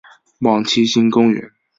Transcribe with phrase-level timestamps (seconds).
[0.39, 1.51] 往七星公园